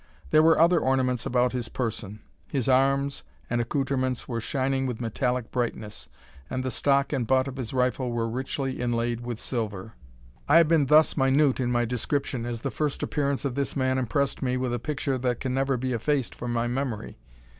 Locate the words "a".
14.73-14.79